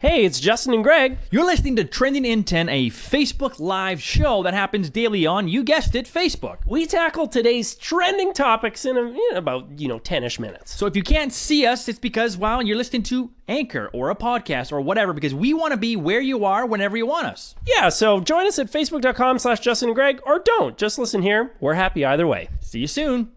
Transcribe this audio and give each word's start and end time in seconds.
Hey, 0.00 0.24
it's 0.24 0.38
Justin 0.38 0.74
and 0.74 0.84
Greg. 0.84 1.18
You're 1.32 1.44
listening 1.44 1.74
to 1.74 1.84
Trending 1.84 2.24
in 2.24 2.44
10, 2.44 2.68
a 2.68 2.88
Facebook 2.88 3.58
Live 3.58 4.00
show 4.00 4.44
that 4.44 4.54
happens 4.54 4.90
daily 4.90 5.26
on, 5.26 5.48
you 5.48 5.64
guessed 5.64 5.96
it, 5.96 6.06
Facebook. 6.06 6.58
We 6.66 6.86
tackle 6.86 7.26
today's 7.26 7.74
trending 7.74 8.32
topics 8.32 8.84
in, 8.84 8.96
a, 8.96 9.02
in 9.02 9.36
about, 9.36 9.66
you 9.76 9.88
know, 9.88 9.98
10 9.98 10.22
ish 10.22 10.38
minutes. 10.38 10.72
So 10.72 10.86
if 10.86 10.94
you 10.94 11.02
can't 11.02 11.32
see 11.32 11.66
us, 11.66 11.88
it's 11.88 11.98
because, 11.98 12.36
well, 12.36 12.62
you're 12.62 12.76
listening 12.76 13.02
to 13.04 13.32
Anchor 13.48 13.90
or 13.92 14.10
a 14.10 14.14
podcast 14.14 14.70
or 14.70 14.80
whatever, 14.80 15.12
because 15.12 15.34
we 15.34 15.52
want 15.52 15.72
to 15.72 15.76
be 15.76 15.96
where 15.96 16.20
you 16.20 16.44
are 16.44 16.64
whenever 16.64 16.96
you 16.96 17.06
want 17.06 17.26
us. 17.26 17.56
Yeah, 17.66 17.88
so 17.88 18.20
join 18.20 18.46
us 18.46 18.60
at 18.60 18.70
facebook.com 18.70 19.40
slash 19.40 19.58
Justin 19.58 19.88
and 19.88 19.96
Greg, 19.96 20.20
or 20.24 20.38
don't. 20.38 20.78
Just 20.78 21.00
listen 21.00 21.22
here. 21.22 21.56
We're 21.58 21.74
happy 21.74 22.04
either 22.04 22.28
way. 22.28 22.50
See 22.60 22.78
you 22.78 22.86
soon. 22.86 23.32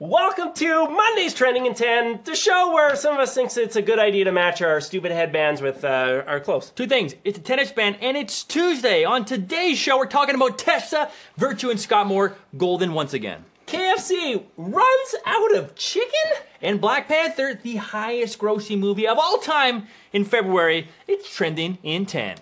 Welcome 0.00 0.52
to 0.52 0.88
Monday's 0.88 1.34
Trending 1.34 1.66
in 1.66 1.74
10, 1.74 2.20
the 2.22 2.36
show 2.36 2.72
where 2.72 2.94
some 2.94 3.14
of 3.14 3.18
us 3.18 3.34
thinks 3.34 3.56
it's 3.56 3.74
a 3.74 3.82
good 3.82 3.98
idea 3.98 4.26
to 4.26 4.30
match 4.30 4.62
our 4.62 4.80
stupid 4.80 5.10
headbands 5.10 5.60
with 5.60 5.84
uh, 5.84 6.22
our 6.24 6.38
clothes. 6.38 6.70
Two 6.70 6.86
things. 6.86 7.16
It's 7.24 7.36
a 7.36 7.42
tennis 7.42 7.72
band, 7.72 7.96
and 8.00 8.16
it's 8.16 8.44
Tuesday. 8.44 9.02
On 9.02 9.24
today's 9.24 9.76
show, 9.76 9.98
we're 9.98 10.06
talking 10.06 10.36
about 10.36 10.56
Tessa, 10.56 11.10
Virtue, 11.36 11.68
and 11.68 11.80
Scott 11.80 12.06
Moir 12.06 12.36
golden 12.56 12.92
once 12.92 13.12
again. 13.12 13.44
KFC 13.66 14.44
runs 14.56 15.14
out 15.26 15.56
of 15.56 15.74
chicken? 15.74 16.44
And 16.62 16.80
Black 16.80 17.08
Panther, 17.08 17.58
the 17.60 17.74
highest 17.74 18.38
grossing 18.38 18.78
movie 18.78 19.08
of 19.08 19.18
all 19.18 19.38
time 19.38 19.88
in 20.12 20.24
February, 20.24 20.86
it's 21.08 21.28
trending 21.28 21.78
in 21.82 22.06
10. 22.06 22.36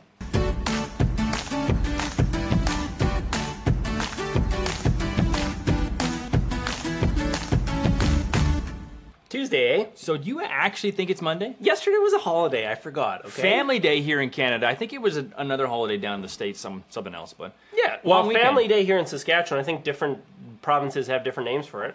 Tuesday? 9.47 9.89
So 9.95 10.17
do 10.17 10.27
you 10.29 10.43
actually 10.43 10.91
think 10.91 11.09
it's 11.09 11.23
Monday? 11.23 11.55
Yesterday 11.61 11.99
was 11.99 12.13
a 12.13 12.19
holiday, 12.19 12.69
I 12.69 12.75
forgot, 12.75 13.25
okay? 13.27 13.43
Family 13.43 13.79
Day 13.79 14.01
here 14.01 14.21
in 14.21 14.31
Canada. 14.31 14.67
I 14.67 14.75
think 14.75 14.93
it 14.93 15.01
was 15.01 15.17
a, 15.17 15.27
another 15.37 15.69
holiday 15.69 15.97
down 15.97 16.17
in 16.17 16.23
the 16.23 16.29
States, 16.29 16.59
some 16.59 16.83
something 16.89 17.15
else, 17.15 17.33
but 17.33 17.55
Yeah, 17.73 17.99
well, 18.03 18.27
weekend. 18.27 18.45
Family 18.45 18.67
Day 18.67 18.85
here 18.85 18.99
in 18.99 19.07
Saskatchewan, 19.07 19.61
I 19.61 19.65
think 19.65 19.85
different 19.85 20.19
provinces 20.63 21.07
have 21.07 21.23
different 21.23 21.49
names 21.49 21.67
for 21.67 21.85
it. 21.85 21.95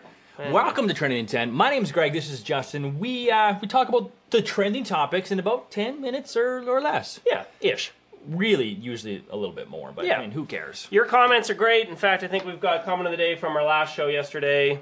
Welcome 0.49 0.87
to 0.87 0.93
Trending 0.93 1.19
in 1.19 1.25
10. 1.27 1.51
My 1.51 1.69
name's 1.69 1.91
Greg, 1.91 2.13
this 2.13 2.29
is 2.31 2.41
Justin. 2.41 2.99
We 2.99 3.29
uh, 3.29 3.59
we 3.61 3.67
talk 3.67 3.89
about 3.89 4.11
the 4.29 4.41
trending 4.41 4.85
topics 4.85 5.29
in 5.29 5.37
about 5.39 5.71
10 5.71 5.99
minutes 5.99 6.37
or, 6.37 6.63
or 6.67 6.79
less. 6.81 7.19
Yeah, 7.27 7.43
ish. 7.59 7.91
Really, 8.27 8.69
usually 8.69 9.23
a 9.29 9.35
little 9.35 9.53
bit 9.53 9.69
more, 9.69 9.91
but 9.91 10.05
Yeah. 10.05 10.17
I 10.17 10.21
mean, 10.21 10.31
who 10.31 10.45
cares? 10.45 10.87
Your 10.89 11.05
comments 11.05 11.49
are 11.49 11.53
great. 11.53 11.89
In 11.89 11.95
fact, 11.97 12.23
I 12.23 12.27
think 12.27 12.45
we've 12.45 12.61
got 12.61 12.81
a 12.81 12.83
comment 12.83 13.07
of 13.07 13.11
the 13.11 13.17
day 13.17 13.35
from 13.35 13.57
our 13.57 13.63
last 13.63 13.93
show 13.93 14.07
yesterday. 14.07 14.79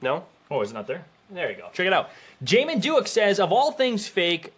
No? 0.00 0.24
Oh, 0.50 0.60
is 0.60 0.70
it 0.70 0.74
not 0.74 0.86
there? 0.86 1.04
There 1.30 1.50
you 1.50 1.56
go. 1.56 1.68
Check 1.72 1.86
it 1.86 1.92
out. 1.92 2.10
Jamin 2.44 2.80
Duick 2.82 3.08
says, 3.08 3.40
of 3.40 3.52
all 3.52 3.72
things 3.72 4.06
fake, 4.06 4.52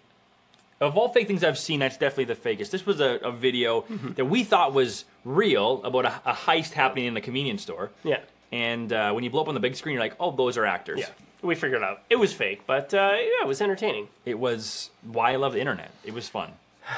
of 0.81 0.97
all 0.97 1.09
fake 1.09 1.27
things 1.27 1.43
I've 1.45 1.59
seen, 1.59 1.81
that's 1.81 1.97
definitely 1.97 2.25
the 2.25 2.35
fakest. 2.35 2.71
This 2.71 2.85
was 2.85 3.01
a, 3.01 3.19
a 3.23 3.33
video 3.33 3.83
Mm-hmm. 3.83 4.13
that 4.15 4.25
we 4.27 4.45
thought 4.45 4.73
was 4.75 5.05
real 5.25 5.83
about 5.85 6.05
a, 6.05 6.21
a 6.27 6.33
heist 6.35 6.73
happening 6.73 7.07
in 7.07 7.17
a 7.17 7.21
convenience 7.21 7.63
store. 7.63 7.91
Yeah. 8.05 8.21
And 8.53 8.93
uh, 8.93 9.13
when 9.13 9.25
you 9.25 9.31
blow 9.31 9.43
up 9.43 9.49
on 9.49 9.55
the 9.55 9.61
big 9.61 9.75
screen, 9.77 9.95
you're 9.95 10.03
like, 10.03 10.15
oh, 10.21 10.31
those 10.31 10.57
are 10.57 10.67
actors. 10.67 11.01
Yeah. 11.01 11.09
We 11.43 11.55
figured 11.55 11.83
it 11.83 11.85
out. 11.85 12.03
It 12.11 12.17
was 12.17 12.33
fake, 12.33 12.63
but 12.67 12.93
uh, 12.95 13.13
yeah, 13.15 13.43
it 13.43 13.47
was 13.47 13.61
entertaining. 13.61 14.09
It 14.25 14.39
was 14.39 14.91
why 15.03 15.33
I 15.33 15.37
love 15.37 15.53
the 15.53 15.61
internet. 15.61 15.91
It 16.05 16.15
was 16.15 16.29
fun. 16.29 16.51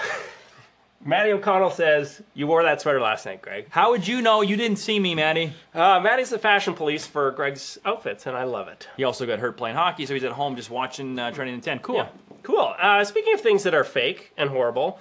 Matty 1.04 1.30
O'Connell 1.32 1.70
says, 1.70 2.22
You 2.34 2.46
wore 2.46 2.62
that 2.64 2.80
sweater 2.80 3.00
last 3.00 3.24
night, 3.24 3.40
Greg. 3.40 3.66
How 3.70 3.90
would 3.90 4.06
you 4.06 4.20
know 4.20 4.42
you 4.42 4.56
didn't 4.56 4.78
see 4.78 4.98
me, 4.98 5.14
Maddie? 5.14 5.52
Uh, 5.72 6.00
Matty's 6.00 6.30
the 6.30 6.38
fashion 6.38 6.74
police 6.74 7.06
for 7.06 7.30
Greg's 7.30 7.78
outfits, 7.84 8.26
and 8.26 8.36
I 8.36 8.44
love 8.44 8.68
it. 8.68 8.88
He 8.96 9.04
also 9.04 9.24
got 9.24 9.38
hurt 9.38 9.56
playing 9.56 9.76
hockey, 9.76 10.06
so 10.06 10.14
he's 10.14 10.24
at 10.24 10.32
home 10.32 10.56
just 10.56 10.70
watching 10.70 11.18
uh, 11.18 11.30
Trending 11.30 11.54
in 11.54 11.60
10. 11.60 11.78
Cool. 11.80 11.96
Yeah. 11.96 12.08
Cool. 12.42 12.74
Uh, 12.78 13.04
speaking 13.04 13.32
of 13.34 13.40
things 13.40 13.62
that 13.62 13.74
are 13.74 13.84
fake 13.84 14.32
and 14.36 14.50
horrible, 14.50 14.98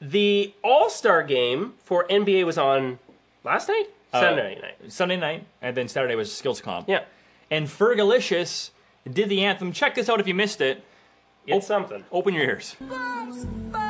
the 0.00 0.54
All 0.62 0.88
Star 0.88 1.22
game 1.22 1.74
for 1.78 2.06
NBA 2.08 2.46
was 2.46 2.58
on 2.58 2.98
last 3.44 3.68
night? 3.68 3.86
Sunday 4.12 4.60
night. 4.60 4.92
Sunday 4.92 5.16
night, 5.16 5.44
and 5.60 5.76
then 5.76 5.88
Saturday 5.88 6.14
was 6.14 6.32
skills 6.32 6.60
comp. 6.60 6.88
Yeah. 6.88 7.04
And 7.50 7.66
Fergalicious 7.66 8.70
did 9.10 9.28
the 9.28 9.44
anthem. 9.44 9.72
Check 9.72 9.96
this 9.96 10.08
out 10.08 10.20
if 10.20 10.28
you 10.28 10.34
missed 10.34 10.60
it. 10.60 10.84
It's 11.46 11.66
something. 11.66 12.04
Open 12.10 12.32
your 12.32 12.44
ears. 12.44 12.76
Bombs 12.80 13.44
bursting 13.44 13.83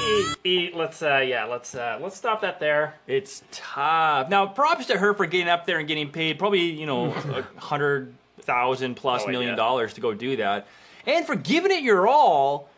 Eat, 0.00 0.36
eat. 0.44 0.76
Let's 0.76 1.02
uh, 1.02 1.18
yeah, 1.26 1.44
let's 1.44 1.74
uh, 1.74 1.98
let's 2.00 2.16
stop 2.16 2.40
that 2.42 2.58
there. 2.60 2.94
It's 3.06 3.42
tough. 3.52 4.28
Now, 4.28 4.46
props 4.46 4.86
to 4.86 4.98
her 4.98 5.14
for 5.14 5.26
getting 5.26 5.48
up 5.48 5.64
there 5.66 5.78
and 5.78 5.86
getting 5.86 6.10
paid 6.10 6.38
probably, 6.38 6.60
you 6.60 6.86
know, 6.86 7.06
a 7.56 7.60
hundred 7.60 8.12
thousand 8.40 8.96
plus 8.96 9.22
Oh, 9.24 9.28
million 9.30 9.50
yeah. 9.50 9.56
dollars 9.56 9.94
to 9.94 10.00
go 10.00 10.12
do 10.14 10.36
that, 10.36 10.66
and 11.06 11.24
for 11.26 11.36
giving 11.36 11.70
it 11.70 11.82
your 11.82 12.08
all. 12.08 12.68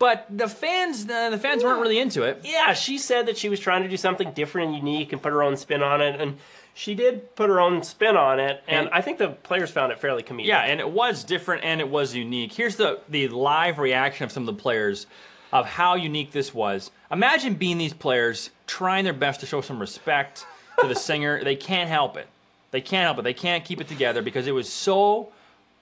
But 0.00 0.26
the 0.28 0.48
fans, 0.48 1.06
the, 1.06 1.28
the 1.30 1.38
fans 1.38 1.62
weren't 1.62 1.80
really 1.80 2.00
into 2.00 2.24
it. 2.24 2.40
Yeah, 2.42 2.72
she 2.72 2.98
said 2.98 3.26
that 3.26 3.38
she 3.38 3.48
was 3.48 3.60
trying 3.60 3.84
to 3.84 3.88
do 3.88 3.96
something 3.96 4.32
different 4.32 4.70
and 4.74 4.76
unique 4.76 5.12
and 5.12 5.22
put 5.22 5.32
her 5.32 5.44
own 5.44 5.56
spin 5.56 5.80
on 5.80 6.00
it, 6.00 6.20
and 6.20 6.38
she 6.74 6.96
did 6.96 7.36
put 7.36 7.48
her 7.48 7.60
own 7.60 7.84
spin 7.84 8.16
on 8.16 8.40
it, 8.40 8.64
and, 8.66 8.86
And- 8.86 8.94
I 8.94 9.00
think 9.00 9.18
the 9.18 9.28
players 9.28 9.70
found 9.70 9.92
it 9.92 10.00
fairly 10.00 10.24
comedic. 10.24 10.46
Yeah, 10.46 10.62
and 10.62 10.80
it 10.80 10.90
was 10.90 11.22
different 11.22 11.62
and 11.64 11.80
it 11.80 11.88
was 11.88 12.16
unique. 12.16 12.52
Here's 12.52 12.74
the 12.76 12.98
the 13.08 13.28
live 13.28 13.78
reaction 13.78 14.24
of 14.24 14.32
some 14.32 14.42
of 14.48 14.54
the 14.56 14.60
players 14.60 15.06
of 15.52 15.66
how 15.66 15.94
unique 15.94 16.32
this 16.32 16.52
was. 16.54 16.90
Imagine 17.10 17.54
being 17.54 17.78
these 17.78 17.92
players 17.94 18.50
trying 18.66 19.04
their 19.04 19.12
best 19.12 19.40
to 19.40 19.46
show 19.46 19.60
some 19.60 19.78
respect 19.80 20.46
to 20.80 20.86
the 20.88 20.94
singer. 20.94 21.42
They 21.42 21.56
can't 21.56 21.88
help 21.88 22.16
it. 22.16 22.26
They 22.72 22.80
can't 22.80 23.04
help 23.04 23.18
it. 23.18 23.22
They 23.22 23.34
can't 23.34 23.64
keep 23.64 23.80
it 23.80 23.88
together 23.88 24.22
because 24.22 24.46
it 24.46 24.52
was 24.52 24.70
so 24.70 25.28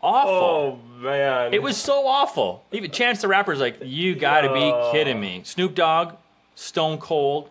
awful. 0.03 0.33
Oh 0.33 0.79
man, 0.99 1.55
It 1.55 1.63
was 1.63 1.77
so 1.77 2.07
awful. 2.07 2.65
Even 2.73 2.91
Chance 2.91 3.23
the 3.23 3.29
Rapper's 3.29 3.59
like, 3.61 3.79
you 3.83 4.15
gotta 4.15 4.53
be 4.53 4.73
kidding 4.93 5.19
me. 5.21 5.41
Snoop 5.45 5.75
Dogg, 5.75 6.15
Stone 6.55 6.99
Cold. 6.99 7.51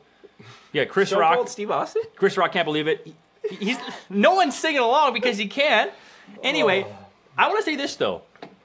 Yeah, 0.71 0.85
Chris 0.85 1.09
Stone 1.09 1.19
Rock. 1.21 1.35
Cold 1.35 1.49
Steve 1.49 1.71
Austin. 1.71 2.03
Chris 2.15 2.37
Rock 2.37 2.51
can't 2.53 2.65
believe 2.65 2.87
it. 2.87 3.01
He- 3.05 3.15
He's 3.59 3.77
no 4.09 4.35
one's 4.35 4.57
singing 4.57 4.79
along 4.79 5.13
because 5.13 5.37
he 5.37 5.47
can't. 5.47 5.91
Anyway, 6.41 6.85
oh. 6.87 6.95
I 7.37 7.47
want 7.49 7.59
to 7.59 7.65
say 7.65 7.75
this 7.75 7.97
though. 7.97 8.21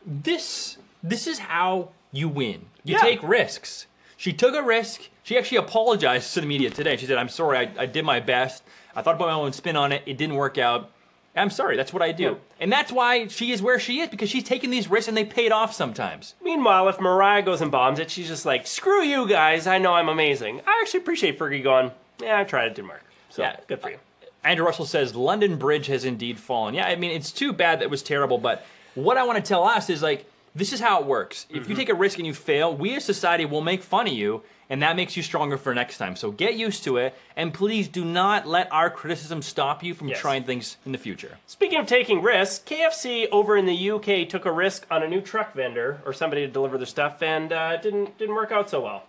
This 0.06 0.78
this 1.02 1.26
is 1.26 1.40
how 1.40 1.88
you 2.12 2.28
win. 2.28 2.66
You 2.84 2.94
Yeah. 2.94 3.00
take 3.00 3.22
risks. 3.22 3.86
She 4.16 4.32
took 4.32 4.54
a 4.54 4.62
risk. 4.62 5.08
She 5.22 5.36
actually 5.38 5.58
apologized 5.58 6.32
to 6.34 6.40
the 6.40 6.46
media 6.46 6.70
today. 6.70 6.96
She 6.96 7.06
said, 7.06 7.18
"I'm 7.18 7.28
sorry. 7.28 7.58
I, 7.58 7.70
I 7.82 7.86
did 7.86 8.04
my 8.04 8.18
best. 8.20 8.62
I 8.96 9.02
thought 9.02 9.14
about 9.16 9.28
my 9.28 9.34
own 9.34 9.52
spin 9.52 9.76
on 9.76 9.92
it. 9.92 10.02
It 10.06 10.16
didn't 10.18 10.36
work 10.36 10.58
out. 10.58 10.90
I'm 11.36 11.50
sorry. 11.50 11.76
That's 11.76 11.92
what 11.92 12.02
I 12.02 12.10
do." 12.12 12.22
Yeah. 12.24 12.34
And 12.60 12.72
that's 12.72 12.90
why 12.90 13.28
she 13.28 13.52
is 13.52 13.62
where 13.62 13.78
she 13.78 14.00
is 14.00 14.08
because 14.08 14.28
she's 14.30 14.42
taking 14.42 14.70
these 14.70 14.88
risks 14.90 15.06
and 15.06 15.16
they 15.16 15.24
paid 15.24 15.52
off 15.52 15.72
sometimes. 15.74 16.34
Meanwhile, 16.42 16.88
if 16.88 16.98
Mariah 17.00 17.42
goes 17.42 17.60
and 17.60 17.70
bombs 17.70 17.98
it, 18.00 18.10
she's 18.10 18.26
just 18.28 18.44
like, 18.46 18.66
"Screw 18.66 19.02
you 19.02 19.28
guys! 19.28 19.66
I 19.66 19.78
know 19.78 19.92
I'm 19.94 20.08
amazing." 20.08 20.62
I 20.66 20.80
actually 20.82 21.00
appreciate 21.00 21.38
Fergie 21.38 21.62
going. 21.62 21.92
Yeah, 22.20 22.40
I 22.40 22.44
tried. 22.44 22.66
It 22.66 22.74
didn't 22.74 22.88
work. 22.88 23.04
So 23.28 23.42
Yeah. 23.42 23.56
good 23.68 23.80
for 23.80 23.90
you. 23.90 23.96
Uh, 23.96 24.26
Andrew 24.42 24.64
Russell 24.66 24.86
says 24.86 25.14
London 25.14 25.56
Bridge 25.56 25.86
has 25.88 26.04
indeed 26.04 26.40
fallen. 26.40 26.74
Yeah, 26.74 26.86
I 26.86 26.96
mean 26.96 27.12
it's 27.12 27.30
too 27.30 27.52
bad 27.52 27.78
that 27.80 27.84
it 27.84 27.90
was 27.90 28.02
terrible, 28.02 28.38
but 28.38 28.64
what 28.96 29.16
I 29.16 29.22
want 29.24 29.36
to 29.36 29.46
tell 29.46 29.62
us 29.62 29.88
is 29.90 30.02
like 30.02 30.24
this 30.58 30.72
is 30.72 30.80
how 30.80 31.00
it 31.00 31.06
works. 31.06 31.46
If 31.48 31.68
you 31.68 31.74
take 31.74 31.88
a 31.88 31.94
risk 31.94 32.18
and 32.18 32.26
you 32.26 32.34
fail, 32.34 32.74
we 32.76 32.94
as 32.96 33.04
society 33.04 33.44
will 33.44 33.60
make 33.60 33.82
fun 33.82 34.06
of 34.08 34.12
you, 34.12 34.42
and 34.68 34.82
that 34.82 34.96
makes 34.96 35.16
you 35.16 35.22
stronger 35.22 35.56
for 35.56 35.74
next 35.74 35.96
time. 35.98 36.16
So 36.16 36.30
get 36.30 36.54
used 36.56 36.84
to 36.84 36.96
it, 36.98 37.14
and 37.36 37.54
please 37.54 37.88
do 37.88 38.04
not 38.04 38.46
let 38.46 38.70
our 38.72 38.90
criticism 38.90 39.40
stop 39.40 39.82
you 39.82 39.94
from 39.94 40.08
Yes. 40.08 40.18
trying 40.20 40.44
things 40.44 40.76
in 40.84 40.92
the 40.92 40.98
future. 40.98 41.38
Speaking 41.46 41.78
of 41.78 41.86
taking 41.86 42.20
risks, 42.22 42.62
KFC 42.68 43.28
over 43.30 43.56
in 43.56 43.66
the 43.66 43.90
UK 43.92 44.28
took 44.28 44.44
a 44.44 44.52
risk 44.52 44.86
on 44.90 45.02
a 45.02 45.08
new 45.08 45.20
truck 45.20 45.54
vendor 45.54 46.00
or 46.04 46.12
somebody 46.12 46.44
to 46.46 46.52
deliver 46.52 46.76
their 46.76 46.86
stuff, 46.86 47.22
and 47.22 47.52
uh, 47.52 47.72
it 47.76 47.82
didn't 47.82 48.18
didn't 48.18 48.34
work 48.34 48.50
out 48.52 48.68
so 48.68 48.80
well. 48.80 49.04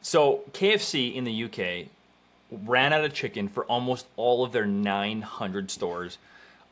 So 0.00 0.42
KFC 0.52 1.14
in 1.14 1.24
the 1.24 1.44
UK 1.44 1.88
ran 2.50 2.92
out 2.92 3.04
of 3.04 3.12
chicken 3.12 3.48
for 3.48 3.64
almost 3.64 4.06
all 4.16 4.44
of 4.44 4.52
their 4.52 4.66
900 4.66 5.70
stores 5.70 6.18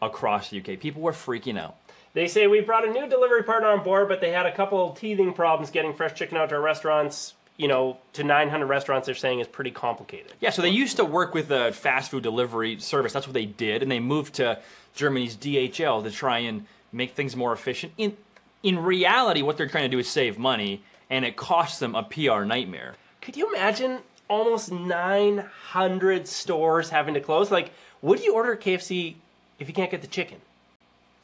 across 0.00 0.50
the 0.50 0.58
UK. 0.60 0.78
People 0.78 1.02
were 1.02 1.12
freaking 1.12 1.58
out. 1.58 1.76
They 2.14 2.28
say 2.28 2.46
we 2.46 2.60
brought 2.60 2.86
a 2.86 2.90
new 2.90 3.08
delivery 3.08 3.42
partner 3.42 3.68
on 3.68 3.82
board, 3.82 4.08
but 4.08 4.20
they 4.20 4.30
had 4.30 4.46
a 4.46 4.52
couple 4.52 4.90
teething 4.90 5.32
problems 5.32 5.70
getting 5.70 5.94
fresh 5.94 6.14
chicken 6.14 6.36
out 6.36 6.50
to 6.50 6.56
our 6.56 6.60
restaurants. 6.60 7.34
You 7.56 7.68
know, 7.68 7.98
to 8.14 8.24
900 8.24 8.66
restaurants, 8.66 9.06
they're 9.06 9.14
saying 9.14 9.40
is 9.40 9.46
pretty 9.46 9.70
complicated. 9.70 10.32
Yeah, 10.40 10.50
so 10.50 10.62
they 10.62 10.70
used 10.70 10.96
to 10.96 11.04
work 11.04 11.34
with 11.34 11.50
a 11.50 11.72
fast 11.72 12.10
food 12.10 12.22
delivery 12.22 12.80
service. 12.80 13.12
That's 13.12 13.26
what 13.26 13.34
they 13.34 13.44
did, 13.46 13.82
and 13.82 13.92
they 13.92 14.00
moved 14.00 14.34
to 14.34 14.58
Germany's 14.94 15.36
DHL 15.36 16.02
to 16.02 16.10
try 16.10 16.38
and 16.38 16.66
make 16.92 17.12
things 17.14 17.36
more 17.36 17.52
efficient. 17.52 17.92
In 17.98 18.16
in 18.62 18.78
reality, 18.78 19.42
what 19.42 19.56
they're 19.56 19.68
trying 19.68 19.84
to 19.84 19.94
do 19.94 19.98
is 19.98 20.08
save 20.08 20.38
money, 20.38 20.82
and 21.10 21.24
it 21.24 21.36
costs 21.36 21.78
them 21.78 21.94
a 21.94 22.02
PR 22.02 22.44
nightmare. 22.44 22.94
Could 23.20 23.36
you 23.36 23.48
imagine 23.48 23.98
almost 24.28 24.72
900 24.72 26.28
stores 26.28 26.90
having 26.90 27.14
to 27.14 27.20
close? 27.20 27.50
Like, 27.50 27.72
would 28.00 28.22
you 28.22 28.34
order 28.34 28.56
KFC 28.56 29.16
if 29.58 29.68
you 29.68 29.74
can't 29.74 29.90
get 29.90 30.00
the 30.00 30.06
chicken? 30.06 30.40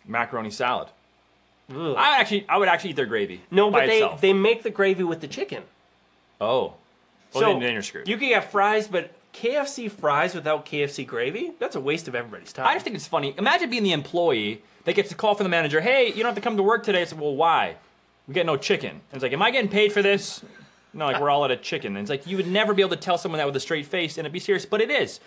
Macaroni 0.09 0.51
salad. 0.51 0.89
Ugh. 1.71 1.95
I 1.97 2.19
actually, 2.19 2.47
I 2.49 2.57
would 2.57 2.69
actually 2.69 2.91
eat 2.91 2.97
their 2.97 3.07
gravy. 3.07 3.43
No, 3.51 3.71
but 3.71 3.87
they, 3.87 3.99
itself. 3.99 4.21
they 4.21 4.33
make 4.33 4.63
the 4.63 4.71
gravy 4.71 5.05
with 5.05 5.21
the 5.21 5.29
chicken. 5.29 5.63
oh, 6.41 6.75
well, 7.35 7.43
so 7.43 7.53
then, 7.53 7.61
then 7.61 7.73
you're 7.75 7.83
screwed. 7.83 8.09
You 8.09 8.17
can 8.17 8.31
get 8.31 8.51
fries, 8.51 8.89
but 8.89 9.13
KFC 9.35 9.91
fries 9.91 10.35
without 10.35 10.65
KFC 10.65 11.07
gravy? 11.07 11.53
That's 11.59 11.77
a 11.77 11.81
waste 11.81 12.09
of 12.09 12.15
everybody's 12.15 12.53
time. 12.53 12.67
I 12.67 12.73
just 12.73 12.85
think 12.85 12.97
it's 12.97 13.07
funny. 13.07 13.35
Imagine 13.37 13.69
being 13.69 13.83
the 13.83 13.93
employee 13.93 14.63
that 14.85 14.95
gets 14.95 15.13
a 15.13 15.15
call 15.15 15.35
from 15.35 15.45
the 15.45 15.51
manager. 15.51 15.81
Hey, 15.81 16.09
you 16.09 16.15
don't 16.15 16.27
have 16.27 16.35
to 16.37 16.41
come 16.41 16.57
to 16.57 16.63
work 16.63 16.85
today. 16.85 17.03
I 17.03 17.05
said, 17.05 17.21
well, 17.21 17.37
why? 17.37 17.77
We 18.27 18.35
get 18.35 18.47
no 18.47 18.57
chicken. 18.57 18.91
And 18.91 19.03
it's 19.13 19.23
like, 19.23 19.33
am 19.33 19.43
I 19.43 19.51
getting 19.51 19.71
paid 19.71 19.93
for 19.93 20.01
this? 20.03 20.43
No, 20.95 21.07
like 21.07 21.21
we're 21.21 21.31
all 21.31 21.45
out 21.45 21.51
of 21.51 21.63
chicken. 21.63 21.97
And 21.97 22.03
it's 22.03 22.11
like 22.11 22.27
you 22.27 22.37
would 22.37 22.49
never 22.49 22.73
be 22.73 22.83
able 22.83 22.97
to 22.97 23.03
tell 23.03 23.19
someone 23.19 23.39
that 23.39 23.47
with 23.47 23.57
a 23.57 23.61
straight 23.61 23.87
face 23.87 24.17
and 24.17 24.25
it'd 24.25 24.33
be 24.33 24.41
serious, 24.41 24.65
but 24.65 24.81
it 24.81 24.91
is. 24.91 25.21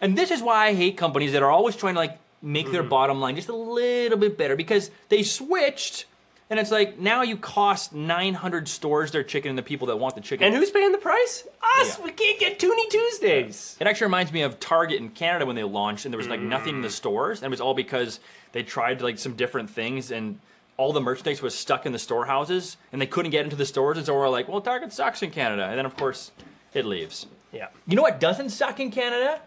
And 0.00 0.16
this 0.16 0.30
is 0.30 0.42
why 0.42 0.66
I 0.66 0.74
hate 0.74 0.96
companies 0.96 1.32
that 1.32 1.42
are 1.42 1.50
always 1.50 1.74
trying 1.74 1.94
to 1.94 2.00
like 2.00 2.18
make 2.42 2.70
their 2.70 2.82
bottom 2.82 3.20
line 3.20 3.36
just 3.36 3.48
a 3.48 3.54
little 3.54 4.18
bit 4.18 4.38
better 4.38 4.56
because 4.56 4.90
they 5.08 5.22
switched. 5.22 6.06
And 6.50 6.58
it's 6.58 6.70
like 6.70 6.98
now 6.98 7.20
you 7.22 7.36
cost 7.36 7.92
900 7.92 8.68
stores 8.68 9.10
their 9.10 9.22
chicken 9.22 9.50
and 9.50 9.58
the 9.58 9.62
people 9.62 9.88
that 9.88 9.96
want 9.98 10.14
the 10.14 10.22
chicken. 10.22 10.46
and 10.46 10.56
who's 10.56 10.70
paying 10.70 10.92
the 10.92 10.98
price? 10.98 11.46
Us! 11.80 11.98
Yeah. 11.98 12.04
We 12.06 12.12
can't 12.12 12.40
get 12.40 12.58
Toonie 12.58 12.88
Tuesdays. 12.88 13.76
It 13.78 13.86
actually 13.86 14.06
reminds 14.06 14.32
me 14.32 14.40
of 14.42 14.58
Target 14.58 14.98
in 14.98 15.10
Canada 15.10 15.44
when 15.44 15.56
they 15.56 15.64
launched, 15.64 16.06
and 16.06 16.12
there 16.14 16.18
was 16.18 16.26
like 16.28 16.40
nothing 16.40 16.72
Mm. 16.74 16.76
in 16.76 16.82
the 16.82 16.90
stores, 16.90 17.40
and 17.40 17.46
it 17.46 17.50
was 17.50 17.60
all 17.60 17.74
because 17.74 18.18
they 18.52 18.62
tried 18.62 19.02
like 19.02 19.18
some 19.18 19.34
different 19.34 19.68
things, 19.68 20.10
and 20.10 20.40
all 20.78 20.94
the 20.94 21.00
merchandise 21.02 21.42
was 21.42 21.54
stuck 21.54 21.84
in 21.84 21.92
the 21.92 21.98
storehouses, 21.98 22.78
and 22.92 23.02
they 23.02 23.06
couldn't 23.06 23.30
get 23.32 23.44
into 23.44 23.56
the 23.56 23.66
stores, 23.66 23.98
and 23.98 24.06
so 24.06 24.14
we're 24.14 24.28
like, 24.30 24.48
well, 24.48 24.62
Target 24.62 24.90
sucks 24.92 25.22
in 25.22 25.30
Canada, 25.30 25.64
and 25.66 25.76
then 25.76 25.84
of 25.84 25.96
course 25.98 26.30
it 26.72 26.86
leaves. 26.86 27.26
Yeah. 27.52 27.66
You 27.86 27.94
know 27.96 28.02
what 28.02 28.20
doesn't 28.20 28.50
suck 28.50 28.80
in 28.80 28.90
Canada? 28.90 29.40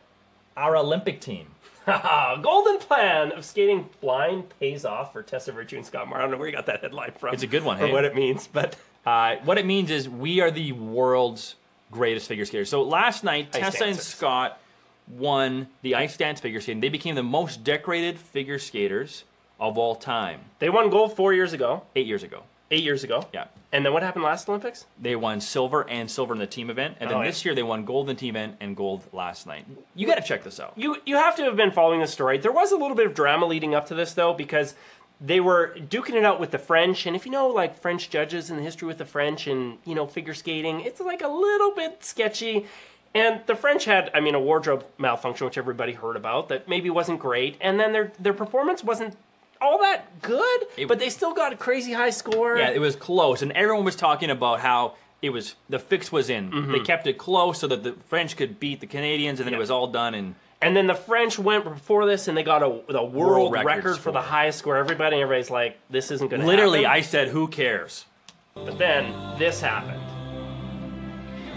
Our 0.56 0.76
Olympic 0.78 1.20
team. 1.20 1.48
Golden 2.42 2.80
plan 2.80 3.32
of 3.32 3.44
skating 3.46 3.90
blind 4.02 4.46
pays 4.60 4.86
off 4.86 5.14
for 5.14 5.24
Tessa 5.24 5.52
Virtue 5.52 5.78
and 5.78 5.86
Scott 5.86 6.08
Moir. 6.08 6.20
I 6.20 6.22
don't 6.22 6.32
know 6.32 6.38
where 6.38 6.48
you 6.48 6.54
got 6.54 6.66
that 6.68 6.82
headline 6.82 7.12
from. 7.14 7.34
It's 7.34 7.44
a 7.44 7.48
good 7.48 7.64
one, 7.64 7.82
Or 7.82 7.88
hey? 7.88 7.92
what 7.94 8.06
it 8.06 8.16
means, 8.16 8.48
but 8.48 8.76
Uh, 9.04 9.38
what 9.46 9.58
it 9.58 9.66
means 9.66 9.90
is 9.90 10.08
we 10.08 10.42
are 10.42 10.52
the 10.52 10.74
world's 10.74 11.56
greatest 11.90 12.28
figure 12.28 12.46
skaters. 12.46 12.70
So 12.70 12.84
last 12.84 13.24
night, 13.24 13.48
Ice 13.56 13.60
Tessa 13.62 13.86
and. 13.86 13.98
Scott 13.98 14.60
won 15.08 15.66
the 15.82 15.96
ice 15.96 16.16
dance 16.18 16.40
figure 16.40 16.62
skating. 16.62 16.82
They 16.82 16.90
became 16.90 17.16
the 17.16 17.24
most 17.24 17.64
decorated 17.64 18.20
figure 18.20 18.60
skaters 18.60 19.24
of 19.60 19.80
all 19.80 19.96
time. 19.96 20.42
they 20.60 20.70
won 20.70 20.92
gold 20.92 21.16
four 21.16 21.34
years 21.34 21.52
ago, 21.52 21.82
Eight 21.96 22.06
years 22.06 22.22
ago. 22.22 22.44
Eight 22.72 22.84
years 22.84 23.04
ago. 23.04 23.28
Yeah. 23.34 23.46
And 23.74 23.86
then 23.86 23.94
what 23.94 24.02
happened 24.04 24.24
last 24.26 24.50
Olympics? 24.50 24.86
They 25.00 25.16
won 25.16 25.40
silver 25.40 25.88
and 25.90 26.10
silver 26.10 26.34
in 26.34 26.40
the 26.40 26.48
team 26.48 26.70
event, 26.70 26.98
and 27.00 27.10
then 27.10 27.18
Oh, 27.18 27.22
yeah. 27.22 27.28
this 27.28 27.46
year 27.46 27.54
they 27.54 27.64
won 27.64 27.86
gold 27.86 28.10
in 28.10 28.16
the 28.16 28.20
team 28.20 28.36
event 28.36 28.56
and 28.60 28.76
gold 28.76 29.04
last 29.14 29.46
night. 29.48 29.66
You 29.96 30.08
got 30.08 30.16
to 30.16 30.22
check 30.24 30.44
this 30.44 30.60
out. 30.60 30.74
You 30.76 30.98
you 31.06 31.16
have 31.18 31.36
to 31.38 31.44
have 31.44 31.56
been 31.56 31.72
following 31.72 32.00
the 32.00 32.08
story. 32.08 32.38
There 32.38 32.52
was 32.52 32.72
a 32.72 32.78
little 32.78 32.96
bit 32.96 33.06
of 33.06 33.14
drama 33.14 33.46
leading 33.46 33.76
up 33.76 33.88
to 33.88 33.96
this 33.96 34.14
though, 34.14 34.34
because 34.34 34.76
they 35.24 35.40
were 35.40 35.76
duking 35.78 36.16
it 36.16 36.26
out 36.26 36.40
with 36.40 36.50
the 36.52 36.58
French, 36.58 37.06
and 37.06 37.16
if 37.16 37.26
you 37.26 37.32
know 37.32 37.48
like 37.48 37.80
French 37.80 38.10
judges 38.10 38.50
and 38.50 38.58
the 38.58 38.64
history 38.64 38.88
with 38.88 38.98
the 38.98 39.06
French 39.06 39.48
and 39.48 39.78
you 39.86 39.94
know 39.96 40.08
figure 40.08 40.34
skating, 40.34 40.82
it's 40.82 41.00
like 41.00 41.22
a 41.22 41.28
little 41.28 41.72
bit 41.76 42.04
sketchy. 42.04 42.66
And 43.14 43.42
the 43.46 43.56
French 43.56 43.84
had, 43.84 44.10
I 44.14 44.22
mean, 44.22 44.36
a 44.36 44.40
wardrobe 44.40 44.86
malfunction, 44.98 45.44
which 45.44 45.58
everybody 45.58 45.92
heard 45.92 46.16
about, 46.16 46.48
that 46.48 46.70
maybe 46.70 46.90
wasn't 46.90 47.20
great. 47.20 47.58
And 47.62 47.78
then 47.80 47.92
their 47.94 48.12
their 48.20 48.34
performance 48.34 48.84
wasn't 48.84 49.16
all 49.62 49.80
that 49.80 50.22
good, 50.22 50.68
It- 50.78 50.88
but 50.88 51.00
they 51.00 51.10
still 51.10 51.34
got 51.34 51.54
a 51.54 51.56
crazy 51.56 51.94
high 51.94 52.10
score. 52.10 52.58
Yeah, 52.58 52.70
it 52.70 52.80
was 52.80 52.96
close, 52.96 53.42
and 53.42 53.52
everyone 53.54 53.86
was 53.86 53.96
talking 53.96 54.30
about 54.30 54.60
how 54.60 54.96
it 55.22 55.30
was 55.30 55.56
the 55.70 55.78
fix 55.80 56.12
was 56.12 56.30
in. 56.30 56.50
They 56.50 56.56
mm-hmm. 56.58 56.84
kept 56.84 57.06
it 57.06 57.18
close 57.18 57.60
so 57.60 57.68
that 57.68 57.84
the 57.84 57.94
French 58.08 58.36
could 58.36 58.60
beat 58.60 58.80
the 58.80 58.88
Canadians, 58.88 59.40
and 59.40 59.46
then 59.46 59.54
Yeah. 59.54 59.58
it 59.58 59.62
was 59.62 59.72
all 59.72 59.88
done. 59.88 60.14
And 60.16 60.36
And 60.64 60.76
then 60.76 60.86
the 60.88 60.94
French 60.96 61.40
went 61.40 61.64
before 61.64 62.06
this, 62.06 62.28
and 62.28 62.38
they 62.38 62.44
got 62.44 62.62
a 62.62 62.82
the 62.88 63.04
world, 63.04 63.52
record 63.52 63.66
record, 63.66 63.98
for 63.98 64.12
the 64.12 64.22
highest 64.22 64.60
score. 64.60 64.78
Everybody, 64.78 65.20
everybody's 65.22 65.50
like, 65.50 65.80
"This 65.90 66.12
isn't 66.12 66.28
going 66.28 66.42
to 66.42 66.48
literally, 66.48 66.84
happen." 66.84 66.98
I 66.98 67.02
said, 67.02 67.28
"Who 67.30 67.48
cares?" 67.48 68.06
But 68.54 68.78
then 68.78 69.14
this 69.40 69.60
happened. 69.62 70.02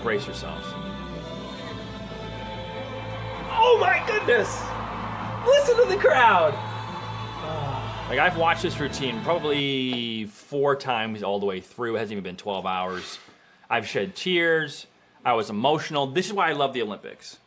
Brace 0.02 0.26
yourselves. 0.26 0.64
Oh 3.50 3.78
my 3.80 4.02
goodness! 4.06 4.48
Listen 5.46 5.76
to 5.76 5.94
the 5.94 6.00
crowd. 6.00 6.54
Like 8.08 8.18
I've 8.18 8.36
watched 8.36 8.62
this 8.62 8.78
routine 8.78 9.20
probably 9.22 10.26
four 10.26 10.76
times 10.76 11.22
all 11.22 11.40
the 11.40 11.46
way 11.46 11.60
through. 11.60 11.96
It 11.96 12.00
hasn't 12.00 12.12
even 12.12 12.22
been 12.22 12.36
12 12.36 12.66
hours. 12.66 13.18
I've 13.70 13.88
shed 13.88 14.14
tears. 14.14 14.86
I 15.24 15.32
was 15.32 15.48
emotional. 15.48 16.06
This 16.06 16.26
is 16.26 16.32
why 16.34 16.50
I 16.50 16.52
love 16.52 16.74
the 16.74 16.82
Olympics. 16.82 17.38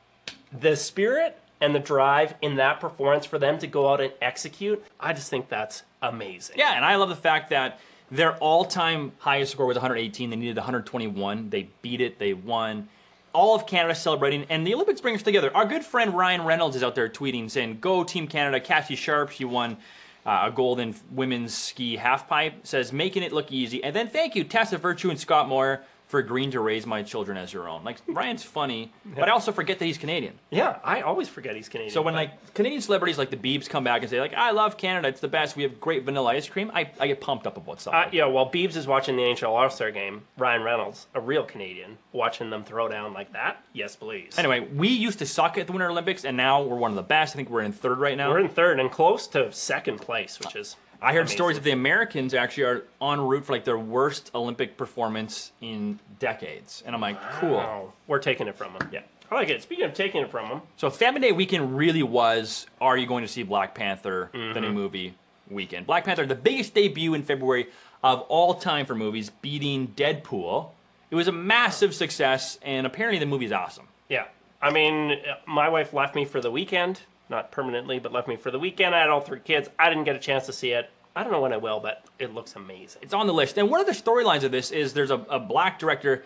The 0.51 0.75
spirit 0.75 1.39
and 1.61 1.75
the 1.75 1.79
drive 1.79 2.33
in 2.41 2.55
that 2.55 2.79
performance 2.79 3.25
for 3.25 3.37
them 3.37 3.59
to 3.59 3.67
go 3.67 3.87
out 3.87 4.01
and 4.01 4.11
execute, 4.19 4.83
I 4.99 5.13
just 5.13 5.29
think 5.29 5.47
that's 5.47 5.83
amazing. 6.01 6.55
Yeah, 6.57 6.75
and 6.75 6.83
I 6.83 6.95
love 6.95 7.09
the 7.09 7.15
fact 7.15 7.51
that 7.51 7.79
their 8.09 8.35
all-time 8.37 9.11
highest 9.19 9.51
score 9.51 9.67
was 9.67 9.77
118. 9.77 10.31
They 10.31 10.35
needed 10.35 10.57
121. 10.57 11.51
They 11.51 11.69
beat 11.83 12.01
it. 12.01 12.17
They 12.17 12.33
won. 12.33 12.89
All 13.31 13.55
of 13.55 13.67
Canada 13.67 13.93
celebrating, 13.93 14.45
and 14.49 14.65
the 14.65 14.73
Olympics 14.73 15.01
bring 15.01 15.13
us 15.13 15.21
together. 15.21 15.55
Our 15.55 15.65
good 15.65 15.85
friend 15.85 16.15
Ryan 16.15 16.43
Reynolds 16.43 16.75
is 16.75 16.83
out 16.83 16.95
there 16.95 17.07
tweeting 17.09 17.51
saying, 17.51 17.77
"Go 17.79 18.03
Team 18.03 18.27
Canada!" 18.27 18.59
Cassie 18.59 18.95
Sharpe, 18.95 19.29
she 19.29 19.45
won 19.45 19.77
uh, 20.27 20.43
a 20.43 20.51
gold 20.51 20.79
in 20.79 20.93
women's 21.09 21.55
ski 21.55 21.97
halfpipe. 21.97 22.53
Says, 22.67 22.93
"Making 22.93 23.23
it 23.23 23.33
look 23.33 23.51
easy." 23.51 23.83
And 23.83 23.95
then 23.95 24.09
thank 24.09 24.35
you, 24.35 24.43
Tessa 24.43 24.77
Virtue 24.77 25.09
and 25.09 25.19
Scott 25.19 25.47
Moir 25.47 25.83
for 26.07 26.19
agreeing 26.19 26.51
to 26.51 26.59
raise 26.61 26.85
my 26.85 27.03
children 27.03 27.37
as 27.37 27.51
your 27.51 27.67
own. 27.67 27.83
Like 27.83 27.97
Ryan's 28.07 28.43
funny, 28.43 28.91
but 29.05 29.27
I 29.27 29.31
also 29.31 29.51
forget 29.51 29.77
that 29.79 29.85
he's 29.85 29.97
Canadian. 29.97 30.33
Yeah, 30.49 30.77
I 30.83 31.01
always 31.01 31.27
forget 31.27 31.55
he's 31.55 31.67
Canadian. 31.69 31.93
So 31.93 32.01
when 32.01 32.13
but- 32.13 32.19
like 32.19 32.53
Canadian 32.53 32.81
celebrities 32.81 33.17
like 33.17 33.29
the 33.29 33.37
Biebs 33.37 33.69
come 33.69 33.83
back 33.83 34.01
and 34.01 34.09
say 34.09 34.19
like 34.19 34.33
I 34.33 34.51
love 34.51 34.77
Canada, 34.77 35.07
it's 35.09 35.19
the 35.19 35.27
best. 35.27 35.55
We 35.55 35.63
have 35.63 35.79
great 35.79 36.03
vanilla 36.03 36.29
ice 36.31 36.47
cream. 36.47 36.71
I, 36.73 36.89
I 36.99 37.07
get 37.07 37.19
pumped 37.21 37.45
up 37.45 37.57
about 37.57 37.81
stuff. 37.81 37.93
Uh, 37.93 37.97
like 37.97 38.11
that. 38.11 38.17
yeah, 38.17 38.25
while 38.25 38.49
Beebs 38.49 38.75
is 38.75 38.87
watching 38.87 39.15
the 39.17 39.23
NHL 39.23 39.49
All 39.49 39.69
Star 39.69 39.91
game, 39.91 40.21
Ryan 40.37 40.63
Reynolds, 40.63 41.07
a 41.13 41.19
real 41.19 41.43
Canadian, 41.43 41.97
watching 42.13 42.49
them 42.49 42.63
throw 42.63 42.87
down 42.87 43.13
like 43.13 43.33
that. 43.33 43.63
Yes, 43.73 43.95
please. 43.95 44.37
Anyway, 44.37 44.61
we 44.73 44.87
used 44.87 45.19
to 45.19 45.25
suck 45.25 45.57
at 45.57 45.67
the 45.67 45.73
Winter 45.73 45.89
Olympics, 45.89 46.23
and 46.25 46.37
now 46.37 46.61
we're 46.63 46.77
one 46.77 46.91
of 46.91 46.95
the 46.95 47.03
best. 47.03 47.35
I 47.35 47.37
think 47.37 47.49
we're 47.49 47.61
in 47.61 47.73
third 47.73 47.97
right 47.99 48.15
now. 48.17 48.29
we're 48.29 48.39
in 48.39 48.49
third 48.49 48.79
and 48.79 48.89
close 48.89 49.27
to 49.27 49.51
second 49.51 49.99
place, 49.99 50.39
which 50.39 50.55
is. 50.55 50.77
I 51.01 51.13
heard 51.13 51.21
amazing. 51.21 51.35
stories 51.37 51.57
that 51.57 51.63
the 51.63 51.71
Americans 51.71 52.33
actually 52.33 52.63
are 52.63 52.83
en 53.01 53.21
route 53.21 53.45
for 53.45 53.53
like 53.53 53.65
their 53.65 53.77
worst 53.77 54.31
Olympic 54.33 54.77
performance 54.77 55.51
in 55.61 55.99
decades, 56.19 56.83
and 56.85 56.95
I'm 56.95 57.01
like, 57.01 57.19
cool. 57.33 57.55
Oh, 57.57 57.93
we're 58.07 58.19
taking 58.19 58.47
it 58.47 58.55
from 58.57 58.73
them. 58.73 58.89
Yeah, 58.91 59.01
I 59.31 59.35
like 59.35 59.49
it. 59.49 59.61
Speaking 59.61 59.85
of 59.85 59.93
taking 59.93 60.21
it 60.21 60.31
from 60.31 60.49
them, 60.49 60.61
So 60.77 60.89
Family 60.89 61.21
Day 61.21 61.31
weekend 61.31 61.77
really 61.77 62.03
was. 62.03 62.65
Are 62.81 62.97
you 62.97 63.05
going 63.05 63.23
to 63.23 63.27
see 63.27 63.43
Black 63.43 63.75
Panther, 63.75 64.29
the 64.31 64.37
Mm-hmm. 64.39 64.59
new 64.61 64.71
movie 64.73 65.13
weekend? 65.49 65.85
Black 65.85 66.03
Panther, 66.05 66.25
the 66.25 66.35
biggest 66.35 66.73
debut 66.73 67.13
in 67.13 67.23
February 67.23 67.67
of 68.03 68.21
all 68.21 68.53
time 68.55 68.85
for 68.85 68.95
movies, 68.95 69.29
beating 69.41 69.89
Deadpool. 69.89 70.69
It 71.11 71.15
was 71.15 71.27
a 71.27 71.31
massive 71.31 71.93
success, 71.95 72.59
and 72.63 72.85
apparently 72.87 73.19
the 73.19 73.25
movie's 73.25 73.51
awesome. 73.51 73.87
yeah. 74.09 74.25
I 74.59 74.71
mean, 74.71 75.19
my 75.45 75.69
wife 75.69 75.93
left 75.93 76.15
me 76.15 76.25
for 76.25 76.41
the 76.41 76.49
weekend, 76.49 77.01
not 77.29 77.51
permanently, 77.51 77.99
but 77.99 78.11
left 78.11 78.27
me 78.27 78.35
for 78.35 78.51
the 78.51 78.59
weekend. 78.59 78.95
I 78.95 78.99
had 78.99 79.09
all 79.09 79.21
three 79.21 79.39
kids. 79.39 79.69
I 79.77 79.89
didn't 79.89 80.05
get 80.05 80.15
a 80.15 80.19
chance 80.19 80.45
to 80.45 80.53
see 80.53 80.71
it. 80.71 80.89
I 81.15 81.23
don't 81.23 81.31
know 81.31 81.41
when 81.41 81.53
I 81.53 81.57
will, 81.57 81.79
but 81.79 82.05
it 82.19 82.33
looks 82.33 82.55
amazing. 82.55 83.01
It's 83.01 83.13
on 83.13 83.25
the 83.25 83.33
list. 83.33 83.57
And 83.57 83.69
one 83.69 83.79
of 83.79 83.87
the 83.87 83.93
storylines 83.93 84.43
of 84.43 84.51
this 84.51 84.71
is 84.71 84.93
there's 84.93 85.11
a, 85.11 85.25
a 85.29 85.39
black 85.39 85.79
director 85.79 86.23